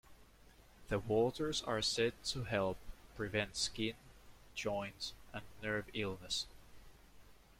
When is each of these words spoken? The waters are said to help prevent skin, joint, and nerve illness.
The 0.87 0.97
waters 0.97 1.61
are 1.61 1.83
said 1.83 2.13
to 2.23 2.45
help 2.45 2.77
prevent 3.15 3.55
skin, 3.55 3.93
joint, 4.55 5.13
and 5.31 5.43
nerve 5.61 5.91
illness. 5.93 6.47